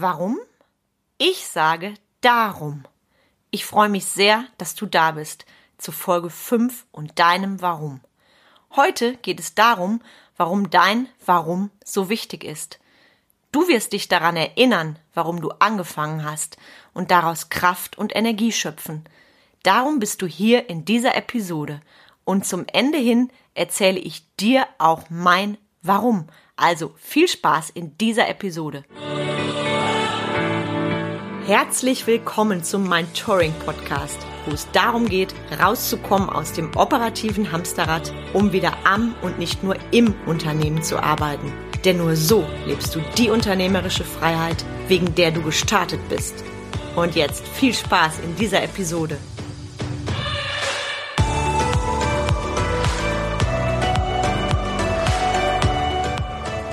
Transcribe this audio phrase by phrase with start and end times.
[0.00, 0.38] Warum?
[1.18, 2.84] Ich sage darum.
[3.50, 5.44] Ich freue mich sehr, dass du da bist
[5.76, 8.00] zu Folge 5 und deinem Warum.
[8.74, 10.00] Heute geht es darum,
[10.38, 12.78] warum dein Warum so wichtig ist.
[13.52, 16.56] Du wirst dich daran erinnern, warum du angefangen hast
[16.94, 19.04] und daraus Kraft und Energie schöpfen.
[19.64, 21.82] Darum bist du hier in dieser Episode
[22.24, 26.28] und zum Ende hin erzähle ich dir auch mein Warum.
[26.56, 28.84] Also viel Spaß in dieser Episode.
[31.50, 38.12] Herzlich willkommen zum Mein Touring Podcast, wo es darum geht, rauszukommen aus dem operativen Hamsterrad,
[38.32, 41.52] um wieder am und nicht nur im Unternehmen zu arbeiten.
[41.84, 46.44] Denn nur so lebst du die unternehmerische Freiheit, wegen der du gestartet bist.
[46.94, 49.18] Und jetzt viel Spaß in dieser Episode.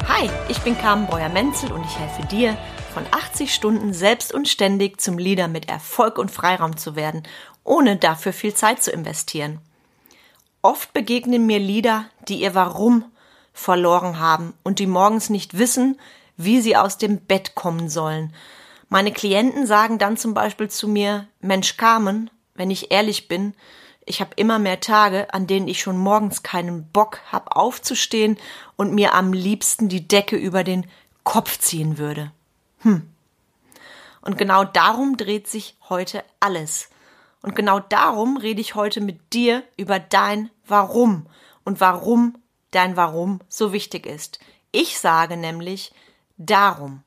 [0.08, 2.56] Hi, ich bin Carmen Breuer-Menzel und ich helfe dir,
[2.98, 7.22] von 80 Stunden selbst und ständig zum Leader mit Erfolg und Freiraum zu werden,
[7.64, 9.60] ohne dafür viel Zeit zu investieren.
[10.64, 13.06] Oft begegnen mir Leader, die ihr Warum
[13.54, 16.00] verloren haben und die morgens nicht wissen,
[16.38, 18.34] wie sie aus dem Bett kommen sollen.
[18.90, 23.54] Meine Klienten sagen dann zum Beispiel zu mir, Mensch Carmen, wenn ich ehrlich bin,
[24.08, 28.38] ich habe immer mehr Tage, an denen ich schon morgens keinen Bock hab aufzustehen
[28.76, 30.88] und mir am liebsten die Decke über den
[31.24, 32.32] Kopf ziehen würde.
[32.88, 33.10] Hm.
[34.22, 36.90] Und genau darum dreht sich heute alles.
[37.42, 41.28] Und genau darum rede ich heute mit dir über dein Warum
[41.64, 42.38] und warum
[42.72, 44.40] dein Warum so wichtig ist.
[44.72, 45.94] Ich sage nämlich
[46.38, 47.04] darum.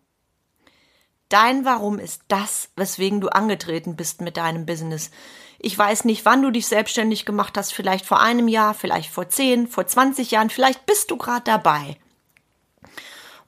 [1.31, 5.11] Dein Warum ist das, weswegen du angetreten bist mit deinem Business.
[5.59, 9.29] Ich weiß nicht, wann du dich selbstständig gemacht hast, vielleicht vor einem Jahr, vielleicht vor
[9.29, 11.97] zehn, vor 20 Jahren, vielleicht bist du gerade dabei.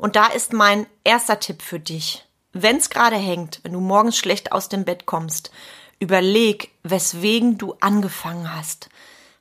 [0.03, 2.27] Und da ist mein erster Tipp für dich.
[2.53, 5.53] Wenn es gerade hängt, wenn du morgens schlecht aus dem Bett kommst,
[6.01, 8.89] überleg, weswegen du angefangen hast.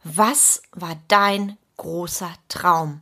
[0.04, 3.02] Was war dein großer Traum?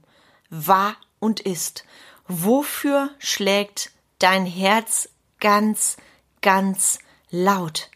[0.49, 1.83] War und ist.
[2.29, 5.09] Wofür schlägt dein Herz
[5.41, 5.97] ganz,
[6.41, 6.99] ganz
[7.29, 7.89] laut?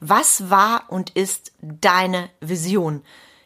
[0.00, 3.02] Was war und ist deine Vision?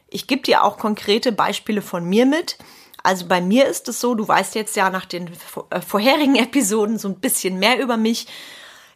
[0.08, 2.58] Ich gebe dir auch konkrete Beispiele von mir mit.
[3.02, 5.30] Also bei mir ist es so, du weißt jetzt ja nach den
[5.70, 8.26] äh, vorherigen Episoden so ein bisschen mehr über mich.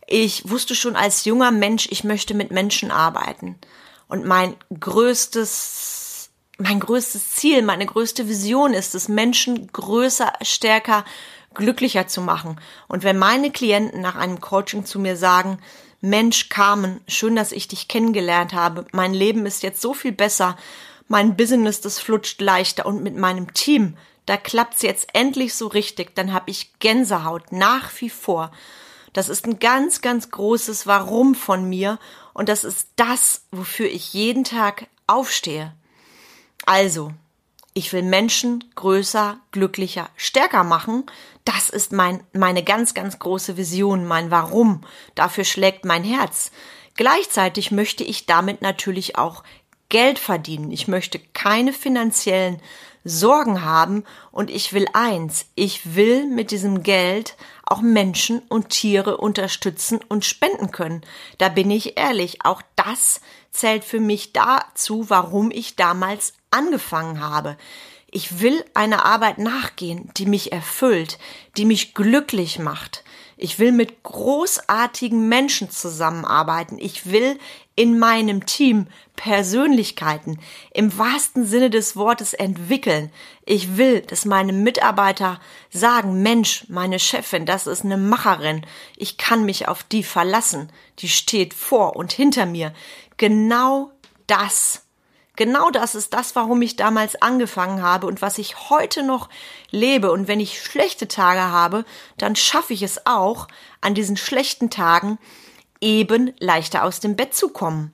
[0.06, 3.58] Ich wusste schon als junger Mensch, ich möchte mit Menschen arbeiten.
[4.08, 11.04] Und mein größtes, mein größtes Ziel, meine größte Vision ist es, Menschen größer, stärker,
[11.54, 12.60] glücklicher zu machen.
[12.86, 15.58] Und wenn meine Klienten nach einem Coaching zu mir sagen,
[16.00, 18.86] Mensch, Carmen, schön, dass ich dich kennengelernt habe.
[18.92, 20.56] Mein Leben ist jetzt so viel besser.
[21.08, 23.96] Mein Business, das flutscht leichter und mit meinem Team,
[24.26, 26.14] da klappt's jetzt endlich so richtig.
[26.16, 28.50] Dann habe ich Gänsehaut nach wie vor.
[29.12, 31.98] Das ist ein ganz, ganz großes Warum von mir
[32.34, 35.72] und das ist das, wofür ich jeden Tag aufstehe.
[36.66, 37.12] Also,
[37.72, 41.04] ich will Menschen größer, glücklicher, stärker machen.
[41.44, 44.82] Das ist mein, meine ganz, ganz große Vision, mein Warum.
[45.14, 46.50] Dafür schlägt mein Herz.
[46.94, 49.44] Gleichzeitig möchte ich damit natürlich auch
[49.88, 50.70] Geld verdienen.
[50.72, 52.60] Ich möchte keine finanziellen
[53.04, 59.18] Sorgen haben und ich will eins, ich will mit diesem Geld auch Menschen und Tiere
[59.18, 61.02] unterstützen und spenden können.
[61.38, 63.20] Da bin ich ehrlich, auch das
[63.52, 67.56] zählt für mich dazu, warum ich damals angefangen habe.
[68.10, 71.18] Ich will einer Arbeit nachgehen, die mich erfüllt,
[71.56, 73.04] die mich glücklich macht.
[73.36, 76.78] Ich will mit großartigen Menschen zusammenarbeiten.
[76.78, 77.38] Ich will
[77.74, 80.40] in meinem Team Persönlichkeiten
[80.72, 83.12] im wahrsten Sinne des Wortes entwickeln.
[83.44, 85.38] Ich will, dass meine Mitarbeiter
[85.70, 88.64] sagen, Mensch, meine Chefin, das ist eine Macherin.
[88.96, 90.72] Ich kann mich auf die verlassen.
[91.00, 92.72] Die steht vor und hinter mir.
[93.18, 93.92] Genau
[94.26, 94.85] das
[95.36, 99.28] Genau das ist das, warum ich damals angefangen habe und was ich heute noch
[99.70, 100.10] lebe.
[100.10, 101.84] Und wenn ich schlechte Tage habe,
[102.16, 103.46] dann schaffe ich es auch,
[103.80, 105.18] an diesen schlechten Tagen
[105.80, 107.92] eben leichter aus dem Bett zu kommen.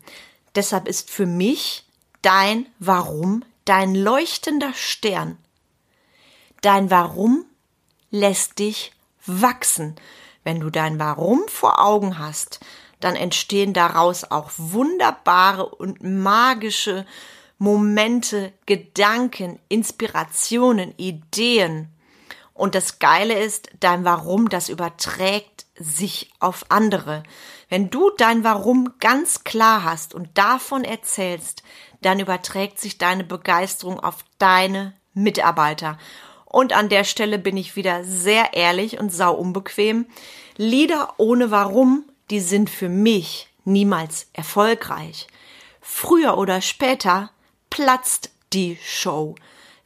[0.54, 1.84] Deshalb ist für mich
[2.22, 5.38] dein Warum dein leuchtender Stern.
[6.60, 7.44] Dein Warum
[8.10, 8.92] lässt dich
[9.26, 9.96] wachsen.
[10.44, 12.60] Wenn du dein Warum vor Augen hast,
[13.04, 17.04] dann entstehen daraus auch wunderbare und magische
[17.58, 21.88] Momente, Gedanken, Inspirationen, Ideen.
[22.54, 27.22] Und das Geile ist, dein Warum, das überträgt sich auf andere.
[27.68, 31.62] Wenn du dein Warum ganz klar hast und davon erzählst,
[32.02, 35.98] dann überträgt sich deine Begeisterung auf deine Mitarbeiter.
[36.44, 40.06] Und an der Stelle bin ich wieder sehr ehrlich und sau unbequem.
[40.56, 45.26] Lieder ohne Warum, die sind für mich niemals erfolgreich.
[45.80, 47.30] Früher oder später
[47.70, 49.34] platzt die Show.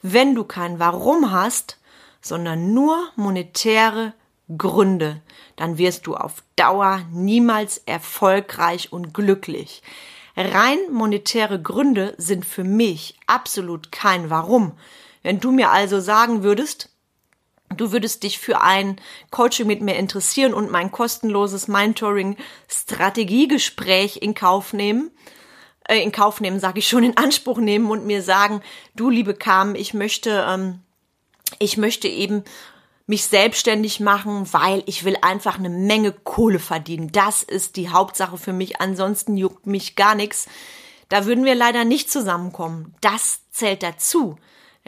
[0.01, 1.77] Wenn du kein Warum hast,
[2.21, 4.13] sondern nur monetäre
[4.57, 5.21] Gründe,
[5.55, 9.81] dann wirst du auf Dauer niemals erfolgreich und glücklich.
[10.35, 14.73] Rein monetäre Gründe sind für mich absolut kein Warum.
[15.23, 16.89] Wenn du mir also sagen würdest,
[17.75, 18.99] du würdest dich für ein
[19.31, 22.37] Coaching mit mir interessieren und mein kostenloses Mentoring
[22.69, 25.11] Strategiegespräch in Kauf nehmen,
[25.87, 28.61] äh, in Kauf nehmen, sage ich schon, in Anspruch nehmen und mir sagen,
[28.95, 30.81] du liebe Carmen, ich möchte, ähm,
[31.59, 32.43] ich möchte eben
[33.07, 37.11] mich selbstständig machen, weil ich will einfach eine Menge Kohle verdienen.
[37.13, 38.81] Das ist die Hauptsache für mich.
[38.81, 40.47] Ansonsten juckt mich gar nichts.
[41.07, 42.93] Da würden wir leider nicht zusammenkommen.
[42.99, 44.37] Das zählt dazu.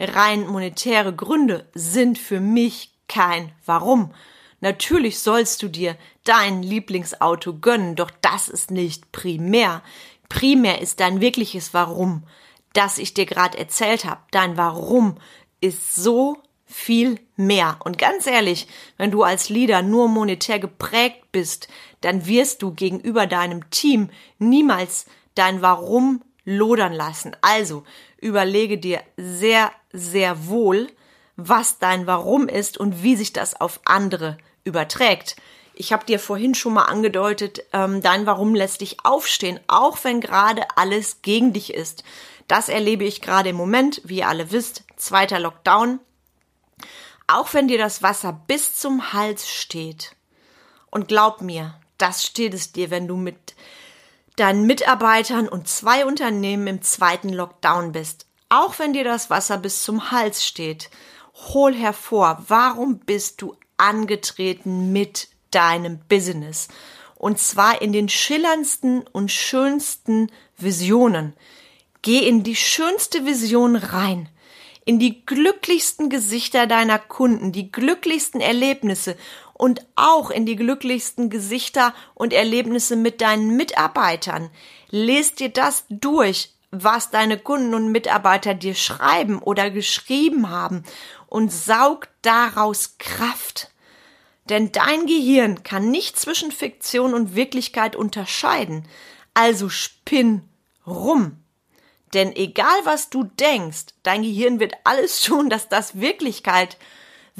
[0.00, 4.14] Rein monetäre Gründe sind für mich kein Warum.
[4.60, 9.82] Natürlich sollst du dir dein Lieblingsauto gönnen, doch das ist nicht primär.
[10.28, 12.24] Primär ist dein wirkliches Warum,
[12.72, 14.20] das ich dir gerade erzählt habe.
[14.30, 15.16] Dein Warum
[15.60, 17.78] ist so viel mehr.
[17.84, 21.68] Und ganz ehrlich, wenn du als Leader nur monetär geprägt bist,
[22.00, 24.08] dann wirst du gegenüber deinem Team
[24.38, 27.36] niemals dein Warum lodern lassen.
[27.40, 27.84] Also
[28.18, 30.88] überlege dir sehr, sehr wohl,
[31.36, 35.36] was dein Warum ist und wie sich das auf andere überträgt.
[35.74, 40.20] Ich habe dir vorhin schon mal angedeutet, ähm, dein Warum lässt dich aufstehen, auch wenn
[40.20, 42.04] gerade alles gegen dich ist.
[42.48, 46.00] Das erlebe ich gerade im Moment, wie ihr alle wisst, zweiter Lockdown.
[47.28, 50.16] Auch wenn dir das Wasser bis zum Hals steht.
[50.90, 53.54] Und glaub mir, das steht es dir, wenn du mit
[54.40, 58.26] deinen Mitarbeitern und zwei Unternehmen im zweiten Lockdown bist.
[58.48, 60.90] Auch wenn dir das Wasser bis zum Hals steht,
[61.52, 66.68] hol hervor, warum bist du angetreten mit deinem Business?
[67.14, 71.34] Und zwar in den schillerndsten und schönsten Visionen.
[72.02, 74.28] Geh in die schönste Vision rein
[74.84, 79.16] in die glücklichsten Gesichter deiner Kunden, die glücklichsten Erlebnisse
[79.60, 84.48] und auch in die glücklichsten Gesichter und Erlebnisse mit deinen Mitarbeitern.
[84.88, 90.82] Lest dir das durch, was deine Kunden und Mitarbeiter dir schreiben oder geschrieben haben
[91.26, 93.70] und saug daraus Kraft.
[94.48, 98.88] Denn dein Gehirn kann nicht zwischen Fiktion und Wirklichkeit unterscheiden.
[99.34, 100.40] Also spinn
[100.86, 101.36] rum.
[102.14, 106.78] Denn egal was du denkst, dein Gehirn wird alles tun, dass das Wirklichkeit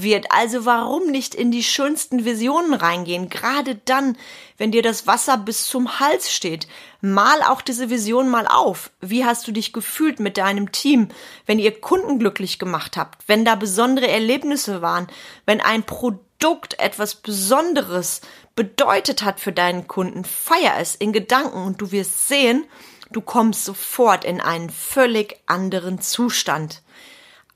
[0.02, 0.26] wird.
[0.31, 3.29] Also warum nicht in die schönsten Visionen reingehen?
[3.29, 4.17] Gerade dann,
[4.58, 6.67] wenn dir das Wasser bis zum Hals steht.
[7.00, 8.91] Mal auch diese Vision mal auf.
[9.00, 11.08] Wie hast du dich gefühlt mit deinem Team,
[11.47, 13.23] wenn ihr Kunden glücklich gemacht habt?
[13.26, 15.06] Wenn da besondere Erlebnisse waren?
[15.47, 18.20] Wenn ein Produkt etwas Besonderes
[18.55, 20.25] bedeutet hat für deinen Kunden?
[20.25, 22.67] Feier es in Gedanken und du wirst sehen,
[23.12, 26.82] Du kommst sofort in einen völlig anderen Zustand.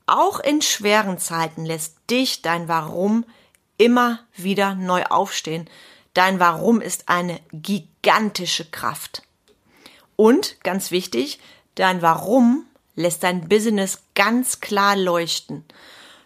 [0.07, 3.25] Auch in schweren Zeiten lässt dich dein Warum
[3.77, 5.69] immer wieder neu aufstehen.
[6.13, 9.23] Dein Warum ist eine gigantische Kraft.
[10.15, 11.39] Und ganz wichtig,
[11.75, 12.65] dein Warum
[12.95, 15.65] lässt dein Business ganz klar leuchten.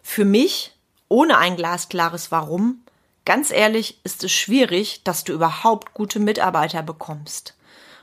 [0.03, 0.75] Für mich,
[1.07, 2.83] ohne ein glasklares Warum,
[3.25, 7.55] ganz ehrlich, ist es schwierig, dass du überhaupt gute Mitarbeiter bekommst.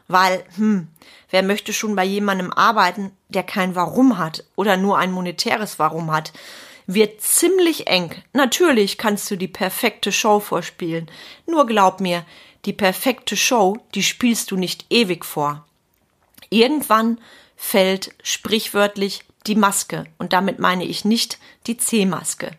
[0.08, 0.88] Weil, hm,
[1.30, 6.12] wer möchte schon bei jemandem arbeiten, der kein Warum hat oder nur ein monetäres Warum
[6.12, 6.32] hat?
[6.86, 8.14] Wird ziemlich eng.
[8.32, 11.10] Natürlich kannst du die perfekte Show vorspielen.
[11.46, 12.24] Nur glaub mir,
[12.64, 15.64] die perfekte Show, die spielst du nicht ewig vor.
[16.50, 17.18] Irgendwann
[17.56, 20.04] fällt sprichwörtlich die Maske.
[20.18, 22.52] Und damit meine ich nicht die C-Maske.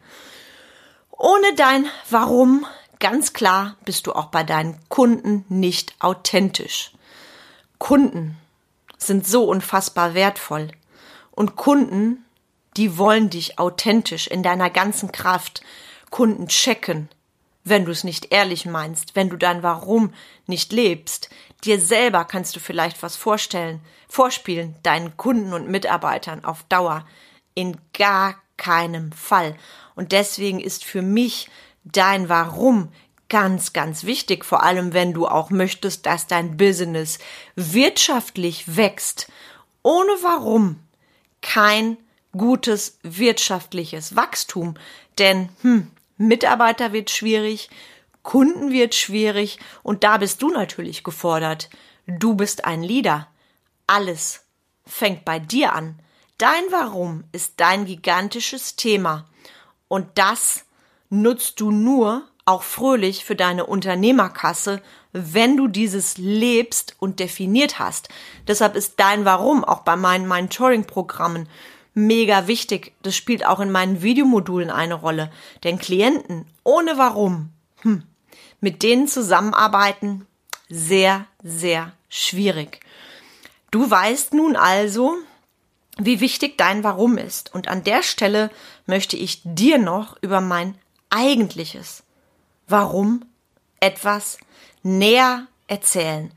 [1.12, 2.66] Ohne dein Warum,
[3.00, 6.92] ganz klar, bist du auch bei deinen Kunden nicht authentisch.
[7.80, 8.38] Kunden
[8.98, 10.72] sind so unfassbar wertvoll.
[11.32, 12.26] Und Kunden,
[12.76, 15.62] die wollen dich authentisch in deiner ganzen Kraft.
[16.10, 17.10] Kunden checken,
[17.64, 20.14] wenn du es nicht ehrlich meinst, wenn du dein Warum
[20.46, 21.30] nicht lebst.
[21.64, 27.06] Dir selber kannst du vielleicht was vorstellen, vorspielen, deinen Kunden und Mitarbeitern auf Dauer.
[27.56, 29.56] In gar keinem Fall.
[29.96, 31.50] Und deswegen ist für mich
[31.84, 32.90] dein Warum
[33.30, 37.20] ganz, ganz wichtig, vor allem wenn du auch möchtest, dass dein Business
[37.56, 39.32] wirtschaftlich wächst.
[39.84, 40.80] Ohne warum
[41.42, 41.98] kein
[42.32, 44.76] gutes wirtschaftliches Wachstum.
[45.18, 47.70] Denn hm, Mitarbeiter wird schwierig,
[48.24, 51.70] Kunden wird schwierig und da bist du natürlich gefordert.
[52.06, 53.28] Du bist ein Leader.
[53.88, 54.44] Alles
[54.86, 56.00] fängt bei dir an.
[56.38, 59.28] Dein Warum ist dein gigantisches Thema.
[59.88, 60.66] Und das
[61.10, 68.10] nutzt du nur auch fröhlich für deine Unternehmerkasse, wenn du dieses lebst und definiert hast.
[68.48, 71.50] Deshalb ist dein Warum auch bei meinen Mentoring-Programmen
[71.94, 72.94] mega wichtig.
[73.02, 75.32] Das spielt auch in meinen Videomodulen eine Rolle.
[75.64, 77.50] Denn Klienten ohne Warum,
[77.82, 78.04] hm,
[78.62, 80.26] mit denen zusammenarbeiten,
[80.70, 82.80] sehr, sehr schwierig.
[83.72, 85.16] Du weißt nun also,
[85.98, 87.54] wie wichtig dein Warum ist.
[87.54, 88.52] Und an der Stelle
[88.86, 90.78] möchte ich dir noch über mein
[91.10, 92.04] eigentliches
[92.70, 93.24] Warum
[93.80, 94.40] etwas
[94.84, 96.34] näher erzählen.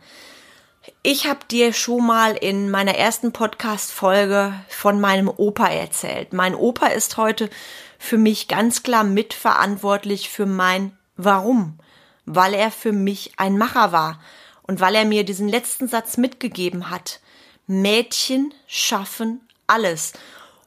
[1.02, 6.32] Ich habe dir schon mal in meiner ersten Podcast-Folge von meinem Opa erzählt.
[6.32, 7.50] Mein Opa ist heute
[7.98, 11.80] für mich ganz klar mitverantwortlich für mein Warum,
[12.26, 14.20] weil er für mich ein Macher war
[14.62, 17.18] und weil er mir diesen letzten Satz mitgegeben hat.
[17.66, 20.12] Mädchen schaffen alles.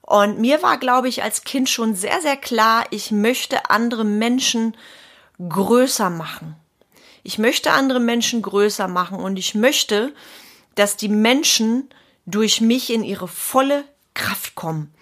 [0.01, 4.75] Und mir war, glaube ich, als Kind schon sehr, sehr klar, ich möchte andere Menschen
[5.37, 6.55] größer machen.
[7.23, 10.13] Ich möchte andere Menschen größer machen und ich möchte,
[10.75, 11.89] dass die Menschen
[12.25, 14.93] durch mich in ihre volle Kraft kommen.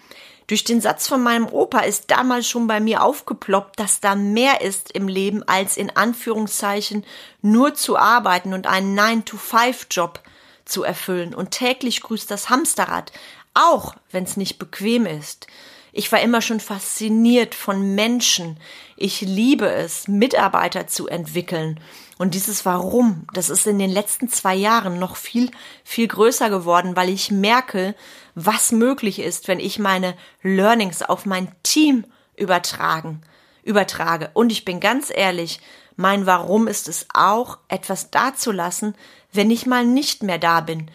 [0.46, 4.60] Durch den Satz von meinem Opa ist damals schon bei mir aufgeploppt, dass da mehr
[4.60, 7.06] ist im Leben, als in Anführungszeichen
[7.40, 10.20] nur zu arbeiten und einen 9-to-5-Job
[10.64, 11.34] zu erfüllen.
[11.34, 13.12] Und täglich grüßt das Hamsterrad,
[13.54, 15.46] auch wenn es nicht bequem ist.
[15.94, 18.58] Ich war immer schon fasziniert von Menschen.
[18.96, 21.78] Ich liebe es, Mitarbeiter zu entwickeln.
[22.16, 25.50] Und dieses Warum, das ist in den letzten zwei Jahren noch viel,
[25.84, 27.94] viel größer geworden, weil ich merke,
[28.34, 32.06] was möglich ist, wenn ich meine Learnings auf mein Team
[32.36, 33.20] übertragen,
[33.62, 34.30] übertrage.
[34.32, 35.60] Und ich bin ganz ehrlich,
[35.96, 38.94] mein Warum ist es auch, etwas dazulassen,
[39.30, 40.90] wenn ich mal nicht mehr da bin,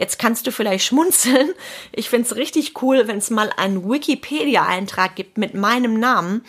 [0.00, 1.52] Jetzt kannst du vielleicht schmunzeln.
[1.92, 6.42] Ich find's richtig cool, wenn es mal einen Wikipedia-Eintrag gibt mit meinem Namen.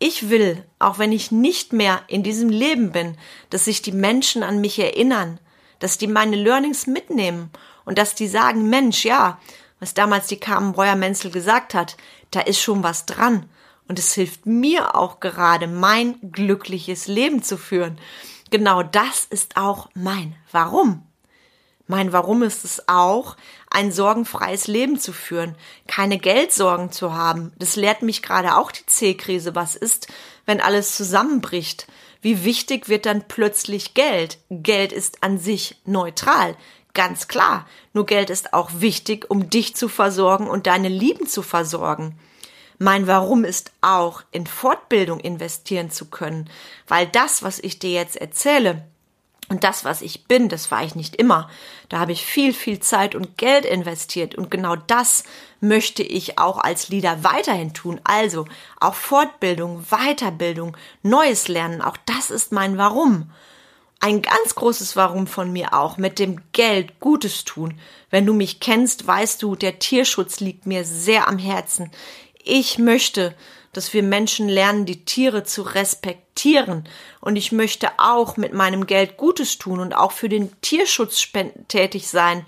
[0.00, 3.16] Ich will, auch wenn ich nicht mehr in diesem Leben bin,
[3.48, 5.38] dass sich die Menschen an mich erinnern,
[5.78, 7.50] dass die meine Learnings mitnehmen
[7.84, 9.38] und dass die sagen, Mensch, ja,
[9.78, 11.96] was damals die Carmen Breuer-Menzel gesagt hat,
[12.32, 13.48] da ist schon was dran.
[13.86, 18.00] Und es hilft mir auch gerade, mein glückliches Leben zu führen.
[18.50, 21.06] Genau das ist auch mein Warum.
[21.86, 23.36] Mein Warum ist es auch,
[23.70, 25.54] ein sorgenfreies Leben zu führen,
[25.86, 27.52] keine Geldsorgen zu haben.
[27.58, 29.54] Das lehrt mich gerade auch die C-Krise.
[29.54, 30.08] Was ist,
[30.46, 31.86] wenn alles zusammenbricht?
[32.22, 34.38] Wie wichtig wird dann plötzlich Geld?
[34.50, 36.56] Geld ist an sich neutral.
[36.94, 37.66] Ganz klar.
[37.92, 42.18] Nur Geld ist auch wichtig, um dich zu versorgen und deine Lieben zu versorgen.
[42.78, 46.50] Mein Warum ist auch, in Fortbildung investieren zu können,
[46.88, 48.86] weil das, was ich dir jetzt erzähle,
[49.48, 51.48] und das, was ich bin, das war ich nicht immer.
[51.88, 54.34] Da habe ich viel, viel Zeit und Geld investiert.
[54.34, 55.22] Und genau das
[55.60, 58.00] möchte ich auch als Leader weiterhin tun.
[58.02, 58.46] Also
[58.80, 61.80] auch Fortbildung, Weiterbildung, Neues lernen.
[61.80, 63.30] Auch das ist mein Warum.
[64.00, 67.78] Ein ganz großes Warum von mir auch, mit dem Geld Gutes tun.
[68.10, 71.92] Wenn du mich kennst, weißt du, der Tierschutz liegt mir sehr am Herzen.
[72.48, 73.34] Ich möchte,
[73.72, 76.88] dass wir Menschen lernen, die Tiere zu respektieren.
[77.20, 81.26] Und ich möchte auch mit meinem Geld Gutes tun und auch für den Tierschutz
[81.66, 82.46] tätig sein,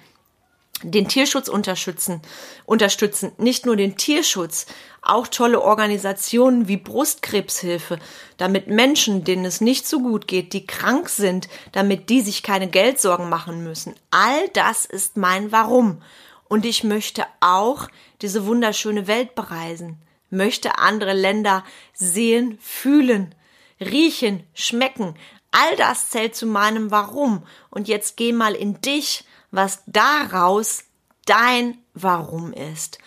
[0.84, 2.22] den Tierschutz unterstützen,
[2.64, 4.66] unterstützen, nicht nur den Tierschutz,
[5.02, 7.98] auch tolle Organisationen wie Brustkrebshilfe,
[8.36, 12.68] damit Menschen, denen es nicht so gut geht, die krank sind, damit die sich keine
[12.68, 13.96] Geldsorgen machen müssen.
[14.12, 16.00] All das ist mein Warum.
[16.48, 17.88] Und ich möchte auch
[18.22, 21.64] diese wunderschöne Welt bereisen möchte andere Länder
[21.94, 23.34] sehen, fühlen,
[23.80, 25.14] riechen, schmecken.
[25.50, 27.46] All das zählt zu meinem Warum.
[27.70, 30.84] Und jetzt geh mal in dich, was daraus
[31.24, 32.98] dein Warum ist.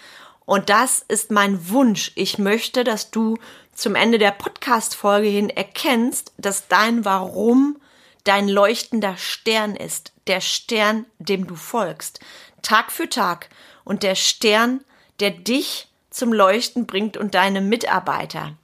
[0.45, 2.11] Und das ist mein Wunsch.
[2.15, 3.37] Ich möchte, dass du
[3.73, 7.77] zum Ende der Podcast-Folge hin erkennst, dass dein Warum
[8.23, 10.13] dein leuchtender Stern ist.
[10.27, 12.19] Der Stern, dem du folgst.
[12.61, 13.49] Tag für Tag.
[13.83, 14.83] Und der Stern,
[15.19, 18.55] der dich zum Leuchten bringt und deine Mitarbeiter.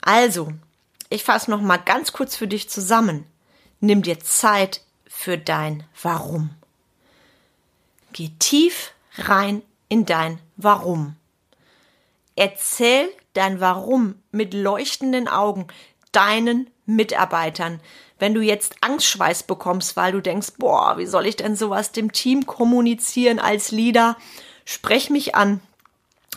[0.00, 0.52] Also,
[1.10, 3.26] ich fasse noch mal ganz kurz für dich zusammen.
[3.80, 6.50] Nimm dir Zeit für dein Warum.
[8.12, 11.16] Geh tief rein in dein Warum.
[12.36, 15.68] Erzähl dein Warum mit leuchtenden Augen
[16.12, 17.80] deinen Mitarbeitern.
[18.24, 22.10] Wenn du jetzt Angstschweiß bekommst, weil du denkst, boah, wie soll ich denn sowas dem
[22.10, 24.16] Team kommunizieren als Leader?
[24.64, 25.60] Sprech mich an.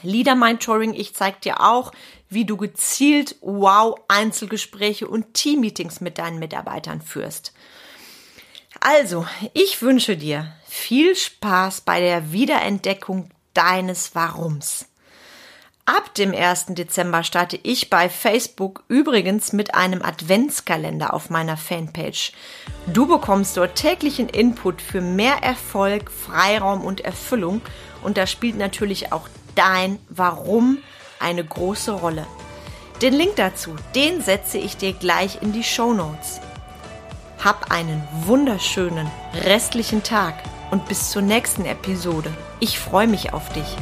[0.02, 1.94] Leader Mentoring, ich zeige dir auch,
[2.30, 7.54] wie du gezielt Wow Einzelgespräche und Teammeetings mit deinen Mitarbeitern führst.
[8.82, 14.88] Also, ich wünsche dir viel Spaß bei der Wiederentdeckung deines Warums.
[15.90, 16.66] Ab dem 1.
[16.72, 22.34] Dezember starte ich bei Facebook übrigens mit einem Adventskalender auf meiner Fanpage.
[22.88, 27.62] Du bekommst dort täglichen Input für mehr Erfolg, Freiraum und Erfüllung
[28.04, 30.80] und da spielt natürlich auch dein Warum
[31.22, 32.28] eine große Rolle.
[33.02, 36.42] Den Link dazu, den setze ich dir gleich in die Show Notes.
[37.42, 39.10] Hab einen wunderschönen
[39.46, 40.34] restlichen Tag
[40.70, 42.30] und bis zur nächsten Episode.
[42.60, 43.78] Ich freue mich auf dich.